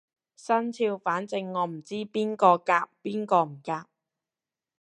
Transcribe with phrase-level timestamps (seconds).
[0.35, 3.85] 生肖反正我唔知邊個夾邊個唔夾